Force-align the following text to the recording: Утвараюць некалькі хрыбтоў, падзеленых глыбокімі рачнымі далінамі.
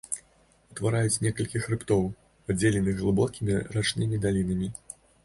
Утвараюць 0.75 1.19
некалькі 1.25 1.61
хрыбтоў, 1.65 2.01
падзеленых 2.47 2.97
глыбокімі 3.03 3.59
рачнымі 3.77 4.21
далінамі. 4.25 4.73